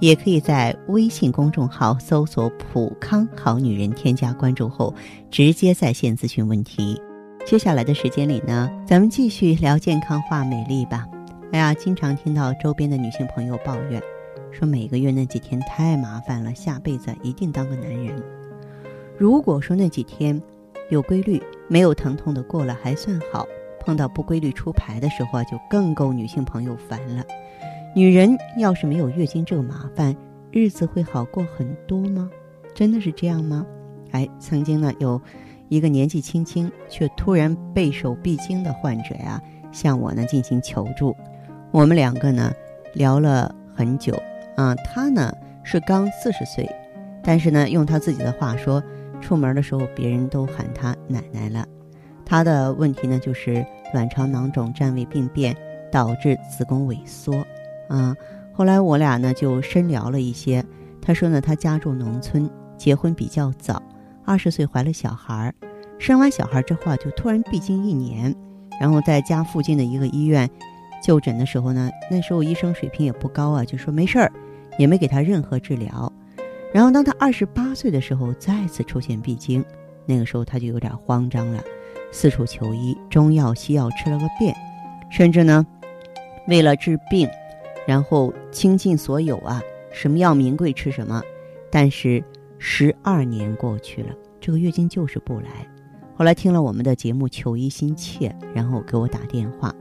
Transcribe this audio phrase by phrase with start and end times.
[0.00, 4.94] 也可以在微信公众号搜索“普康好女人”，添加关注后
[5.30, 7.00] 直接在线咨询问题。
[7.44, 11.06] 接下来的时间里呢，咱们继续聊健康化美丽吧。
[11.52, 14.02] 哎呀，经常听到周边的女性朋友抱怨，
[14.50, 18.20] 说每个月那几天太麻烦了，下辈子一定当个男人。
[19.16, 20.42] 如果说那几天
[20.90, 23.46] 有规律、没有疼痛的过了还算好，
[23.80, 27.24] 碰到不规律出牌的时候啊，就更够女性朋友烦了。
[27.94, 30.14] 女人要是没有月经这个麻烦，
[30.50, 32.30] 日子会好过很多吗？
[32.74, 33.66] 真的是这样吗？
[34.10, 35.20] 哎，曾经呢，有
[35.68, 39.40] 一个年纪轻轻却突然备受闭经的患者呀，
[39.72, 41.16] 向我呢进行求助。
[41.70, 42.52] 我们两个呢
[42.92, 44.14] 聊了很久
[44.56, 46.68] 啊，他呢是刚四十岁，
[47.22, 48.82] 但是呢用他自己的话说，
[49.20, 51.66] 出门的时候别人都喊他奶奶了。
[52.24, 55.56] 他的问题呢就是卵巢囊肿占位病变
[55.90, 57.44] 导致子宫萎缩。
[57.88, 58.14] 啊，
[58.52, 60.64] 后来我俩呢就深聊了一些。
[61.00, 63.80] 他说呢，他家住农村，结婚比较早，
[64.24, 65.54] 二十岁怀了小孩儿，
[65.98, 68.34] 生完小孩之后啊，就突然闭经一年，
[68.80, 70.50] 然后在家附近的一个医院
[71.00, 74.32] 就诊的时候呢，那时候医生水平也不高啊，就说没事儿，
[74.78, 76.12] 也没给他任何治疗。
[76.74, 79.64] 然后当他二十八岁的时候再次出现闭经，
[80.06, 81.62] 那个时候他就有点慌张了，
[82.10, 84.52] 四处求医，中药西药吃了个遍，
[85.08, 85.64] 甚至呢，
[86.48, 87.28] 为了治病。
[87.86, 91.22] 然后倾尽所有啊，什么药名贵吃什么，
[91.70, 92.22] 但是
[92.58, 95.66] 十二年过去了，这个月经就是不来。
[96.16, 99.74] 后来听了我们的节目，求医心切，然后给我打电话。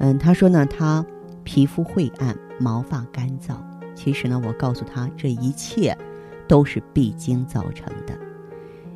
[0.00, 1.04] 嗯，他说呢，他
[1.44, 3.56] 皮肤晦暗，毛发干燥。
[3.94, 5.96] 其实呢，我告诉他，这一切
[6.46, 8.18] 都是闭经造成的。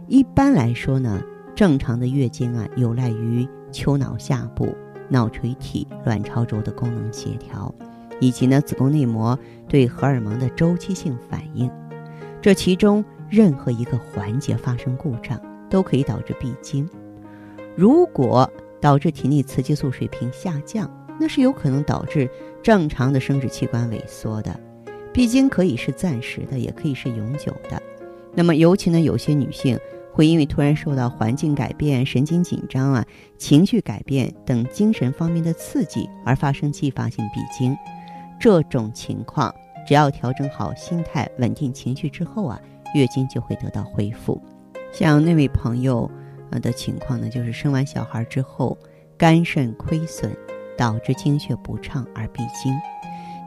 [0.08, 1.22] 一般来说呢，
[1.54, 4.76] 正常的月经啊，有赖于丘脑下部
[5.08, 7.72] 脑垂体卵巢轴的功能协调。
[8.20, 11.70] 以及呢，子宫内膜对荷尔蒙的周期性反应，
[12.40, 16.88] 这其中任何一个环节发生故障，都可以导致闭经。
[17.74, 18.50] 如果
[18.80, 22.28] 导致体内雌激素水平下降，那是有可能导致
[22.62, 24.58] 正常的生殖器官萎缩的。
[25.12, 27.80] 闭经可以是暂时的，也可以是永久的。
[28.34, 29.78] 那么，尤其呢，有些女性
[30.10, 33.06] 会因为突然受到环境改变、神经紧张啊、
[33.38, 37.76] 情绪改变等精神方面的刺激而发生继发性闭经。
[38.42, 39.54] 这种情况，
[39.86, 42.60] 只要调整好心态、稳定情绪之后啊，
[42.92, 44.42] 月经就会得到恢复。
[44.92, 46.10] 像那位朋友
[46.50, 48.76] 呃的情况呢，就是生完小孩之后，
[49.16, 50.36] 肝肾亏损，
[50.76, 52.76] 导致经血不畅而闭经，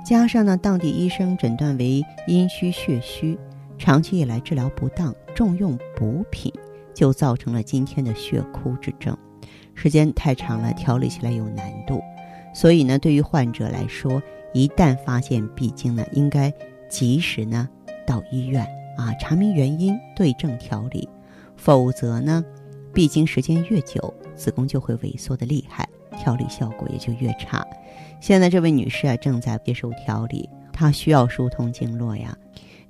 [0.05, 3.37] 加上呢，当地医生诊断为阴虚血虚，
[3.77, 6.49] 长期以来治疗不当，重用补品，
[6.93, 9.13] 就造成了今天的血枯之症。
[9.73, 12.01] 时间太长了，调理起来有难度，
[12.53, 14.21] 所以呢，对于患者来说，
[14.55, 16.51] 一旦发现闭经呢，应该
[16.89, 17.67] 及时呢
[18.07, 18.65] 到医院
[18.97, 21.09] 啊查明原因，对症调理。
[21.57, 22.41] 否则呢，
[22.93, 25.85] 闭经时间越久，子宫就会萎缩的厉害，
[26.17, 27.67] 调理效果也就越差。
[28.21, 32.33] 现在这位女士啊正在接受调理，她需要疏通经络呀。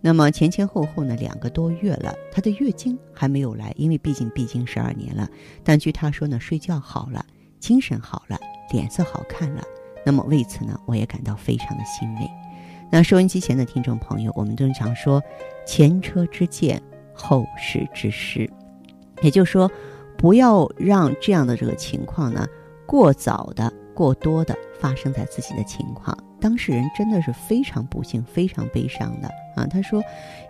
[0.02, 5.28] 那么前前后后呢两个多月了，她的月经还没有来，因为毕竟闭经十二年了。
[5.64, 7.26] 但据她说呢，睡觉好了，
[7.60, 8.40] 精神好了，
[8.72, 9.64] 脸色好看了。
[10.06, 12.30] 那么为此呢，我也感到非常的欣慰。
[12.92, 15.22] 那收音机前的听众朋友，我们经常说
[15.66, 16.82] 前车之鉴，
[17.14, 18.48] 后事之师，
[19.24, 19.70] 也就是说，
[20.16, 22.48] 不要让这样的这个情况呢
[22.86, 26.16] 过早的、过多的发生在自己的情况。
[26.40, 29.66] 当事人真的是非常不幸、非常悲伤的啊。
[29.66, 30.04] 她说，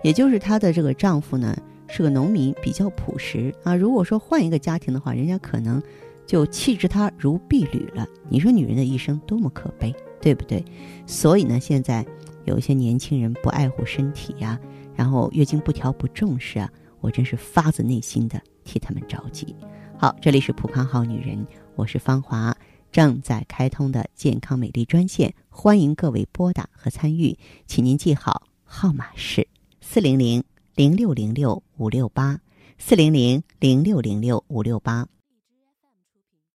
[0.03, 1.55] 也就是她的这个丈夫呢
[1.87, 3.73] 是个农民，比较朴实啊。
[3.73, 5.81] 如果说换一个家庭的话，人家可能。
[6.25, 8.05] 就弃之他如敝履了。
[8.29, 10.63] 你说女人的一生多么可悲，对不对？
[11.05, 12.05] 所以呢，现在
[12.45, 14.59] 有一些年轻人不爱护身体呀，
[14.95, 16.69] 然后月经不调不重视啊，
[17.01, 19.55] 我真是发自内心的替他们着急。
[19.97, 21.45] 好，这里是普康好女人，
[21.75, 22.55] 我是芳华，
[22.91, 29.47] 正在开通的健康美丽专线，欢迎各位拨打和参与，请您记好号码是
[29.79, 30.43] 四零零
[30.75, 32.39] 零六零六五六八
[32.77, 35.07] 四零零零六零六五六八。